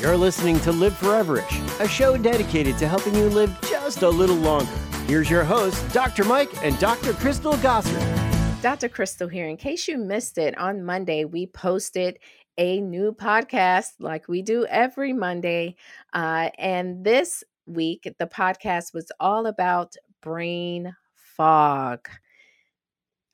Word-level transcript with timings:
You're 0.00 0.16
listening 0.16 0.58
to 0.60 0.72
Live 0.72 0.94
Foreverish, 0.94 1.78
a 1.78 1.86
show 1.86 2.16
dedicated 2.16 2.78
to 2.78 2.88
helping 2.88 3.14
you 3.14 3.28
live 3.28 3.54
just 3.68 4.00
a 4.00 4.08
little 4.08 4.36
longer. 4.36 4.72
Here's 5.06 5.28
your 5.28 5.44
host, 5.44 5.86
Dr. 5.92 6.24
Mike 6.24 6.48
and 6.64 6.78
Dr. 6.78 7.12
Crystal 7.12 7.52
Gossard. 7.52 8.62
Dr. 8.62 8.88
Crystal 8.88 9.28
here. 9.28 9.46
In 9.46 9.58
case 9.58 9.86
you 9.88 9.98
missed 9.98 10.38
it, 10.38 10.56
on 10.56 10.82
Monday 10.86 11.26
we 11.26 11.46
posted 11.46 12.18
a 12.56 12.80
new 12.80 13.12
podcast 13.12 13.90
like 13.98 14.26
we 14.26 14.40
do 14.40 14.64
every 14.70 15.12
Monday. 15.12 15.76
Uh, 16.14 16.48
and 16.56 17.04
this 17.04 17.44
week, 17.66 18.10
the 18.18 18.26
podcast 18.26 18.94
was 18.94 19.12
all 19.20 19.44
about 19.44 19.96
brain 20.22 20.96
fog 21.14 22.08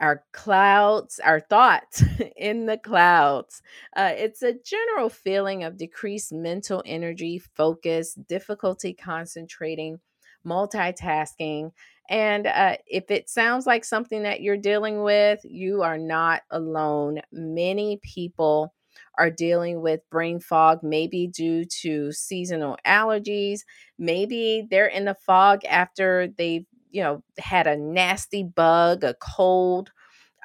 our 0.00 0.24
clouds, 0.32 1.20
our 1.24 1.40
thoughts 1.40 2.02
in 2.36 2.66
the 2.66 2.78
clouds. 2.78 3.62
Uh, 3.96 4.12
it's 4.14 4.42
a 4.42 4.54
general 4.64 5.08
feeling 5.08 5.64
of 5.64 5.76
decreased 5.76 6.32
mental 6.32 6.82
energy, 6.84 7.38
focus, 7.38 8.14
difficulty 8.14 8.92
concentrating, 8.92 10.00
multitasking. 10.46 11.72
And 12.10 12.46
uh, 12.46 12.76
if 12.86 13.10
it 13.10 13.30
sounds 13.30 13.66
like 13.66 13.84
something 13.84 14.24
that 14.24 14.42
you're 14.42 14.56
dealing 14.56 15.02
with, 15.02 15.40
you 15.44 15.82
are 15.82 15.98
not 15.98 16.42
alone. 16.50 17.20
Many 17.32 17.98
people 18.02 18.74
are 19.16 19.30
dealing 19.30 19.80
with 19.80 20.08
brain 20.10 20.40
fog, 20.40 20.80
maybe 20.82 21.26
due 21.26 21.64
to 21.82 22.12
seasonal 22.12 22.76
allergies. 22.86 23.60
Maybe 23.98 24.66
they're 24.70 24.86
in 24.86 25.04
the 25.04 25.14
fog 25.14 25.64
after 25.64 26.28
they've 26.36 26.66
you 26.94 27.02
know, 27.02 27.24
had 27.38 27.66
a 27.66 27.76
nasty 27.76 28.44
bug, 28.44 29.04
a 29.04 29.14
cold. 29.14 29.92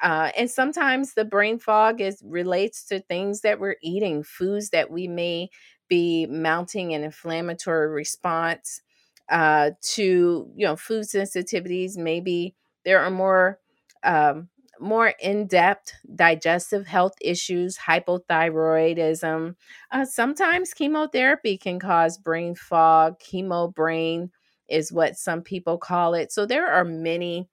Uh, 0.02 0.30
and 0.36 0.50
sometimes 0.50 1.14
the 1.14 1.24
brain 1.24 1.58
fog 1.58 2.00
is 2.00 2.22
relates 2.26 2.84
to 2.86 3.00
things 3.00 3.42
that 3.42 3.60
we're 3.60 3.76
eating, 3.82 4.24
foods 4.24 4.70
that 4.70 4.90
we 4.90 5.08
may 5.08 5.48
be 5.88 6.26
mounting 6.26 6.94
an 6.94 7.04
inflammatory 7.04 7.88
response 7.88 8.82
uh, 9.30 9.70
to, 9.82 10.50
you 10.56 10.66
know, 10.66 10.76
food 10.76 11.04
sensitivities. 11.04 11.96
Maybe 11.96 12.56
there 12.84 13.00
are 13.00 13.10
more 13.10 13.60
um, 14.02 14.48
more 14.80 15.12
in-depth 15.20 15.92
digestive 16.16 16.86
health 16.86 17.12
issues, 17.20 17.78
hypothyroidism. 17.78 19.54
Uh, 19.92 20.04
sometimes 20.06 20.74
chemotherapy 20.74 21.58
can 21.58 21.78
cause 21.78 22.18
brain 22.18 22.54
fog, 22.54 23.20
chemo 23.20 23.72
brain 23.74 24.30
is 24.70 24.92
what 24.92 25.16
some 25.16 25.42
people 25.42 25.78
call 25.78 26.14
it. 26.14 26.32
So 26.32 26.46
there 26.46 26.68
are 26.72 26.84
many 26.84 27.48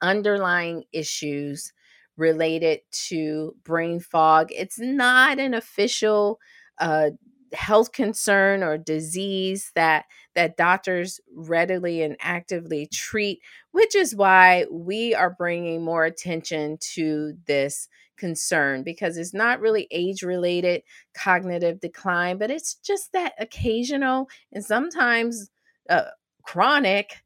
underlying 0.00 0.84
issues 0.92 1.72
related 2.16 2.80
to 3.08 3.54
brain 3.64 4.00
fog. 4.00 4.48
It's 4.50 4.78
not 4.78 5.38
an 5.38 5.54
official 5.54 6.38
uh, 6.78 7.10
health 7.52 7.92
concern 7.92 8.62
or 8.62 8.78
disease 8.78 9.72
that 9.74 10.06
that 10.34 10.56
doctors 10.56 11.20
readily 11.34 12.00
and 12.02 12.16
actively 12.18 12.86
treat 12.90 13.40
which 13.72 13.94
is 13.94 14.16
why 14.16 14.64
we 14.70 15.14
are 15.14 15.28
bringing 15.36 15.84
more 15.84 16.06
attention 16.06 16.78
to 16.80 17.34
this 17.46 17.88
concern 18.16 18.82
because 18.82 19.18
it's 19.18 19.34
not 19.34 19.60
really 19.60 19.86
age 19.90 20.22
related 20.22 20.80
cognitive 21.14 21.78
decline 21.78 22.38
but 22.38 22.50
it's 22.50 22.76
just 22.76 23.12
that 23.12 23.34
occasional 23.38 24.30
and 24.50 24.64
sometimes 24.64 25.50
uh, 25.88 26.10
chronic 26.42 27.22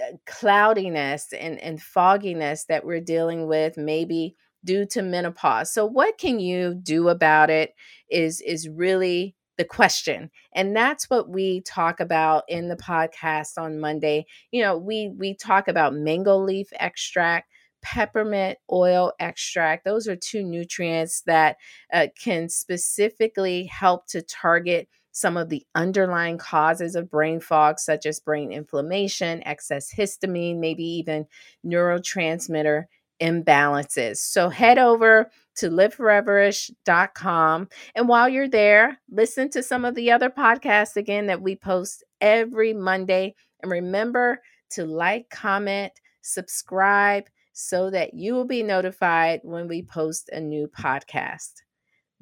uh, 0.00 0.16
cloudiness 0.26 1.32
and, 1.32 1.58
and 1.60 1.82
fogginess 1.82 2.64
that 2.64 2.84
we're 2.84 3.00
dealing 3.00 3.46
with 3.46 3.76
maybe 3.76 4.34
due 4.64 4.86
to 4.86 5.02
menopause. 5.02 5.72
So 5.72 5.84
what 5.84 6.18
can 6.18 6.40
you 6.40 6.74
do 6.74 7.08
about 7.08 7.50
it 7.50 7.74
is 8.10 8.40
is 8.40 8.68
really 8.68 9.34
the 9.58 9.64
question. 9.64 10.30
And 10.54 10.74
that's 10.74 11.10
what 11.10 11.28
we 11.28 11.60
talk 11.62 12.00
about 12.00 12.44
in 12.48 12.68
the 12.68 12.76
podcast 12.76 13.58
on 13.58 13.78
monday. 13.80 14.24
You 14.50 14.62
know 14.62 14.78
we 14.78 15.12
we 15.18 15.34
talk 15.34 15.68
about 15.68 15.94
mango 15.94 16.38
leaf 16.38 16.68
extract 16.80 17.48
peppermint 17.82 18.58
oil 18.70 19.12
extract. 19.20 19.84
Those 19.84 20.08
are 20.08 20.16
two 20.16 20.42
nutrients 20.42 21.22
that 21.22 21.56
uh, 21.92 22.06
can 22.18 22.48
specifically 22.48 23.64
help 23.64 24.06
to 24.08 24.22
target 24.22 24.88
some 25.12 25.36
of 25.36 25.50
the 25.50 25.64
underlying 25.74 26.38
causes 26.38 26.96
of 26.96 27.10
brain 27.10 27.38
fog, 27.38 27.78
such 27.78 28.06
as 28.06 28.18
brain 28.18 28.50
inflammation, 28.50 29.46
excess 29.46 29.92
histamine, 29.92 30.58
maybe 30.58 30.84
even 30.84 31.26
neurotransmitter 31.64 32.84
imbalances. 33.20 34.16
So 34.16 34.48
head 34.48 34.78
over 34.78 35.30
to 35.56 35.68
liveforeverish.com. 35.70 37.68
And 37.94 38.08
while 38.08 38.28
you're 38.28 38.48
there, 38.48 38.98
listen 39.10 39.50
to 39.50 39.62
some 39.62 39.84
of 39.84 39.94
the 39.94 40.10
other 40.10 40.30
podcasts 40.30 40.96
again 40.96 41.26
that 41.26 41.42
we 41.42 41.54
post 41.54 42.02
every 42.20 42.72
Monday. 42.72 43.34
And 43.62 43.70
remember 43.70 44.40
to 44.70 44.84
like, 44.86 45.28
comment, 45.30 45.92
subscribe 46.22 47.24
so 47.52 47.90
that 47.90 48.14
you 48.14 48.32
will 48.32 48.46
be 48.46 48.62
notified 48.62 49.40
when 49.44 49.68
we 49.68 49.82
post 49.82 50.30
a 50.32 50.40
new 50.40 50.66
podcast 50.68 51.52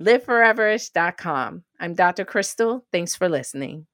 liveforeverish.com. 0.00 1.64
I'm 1.78 1.94
Dr. 1.94 2.24
Crystal. 2.24 2.84
Thanks 2.92 3.14
for 3.14 3.28
listening. 3.28 3.86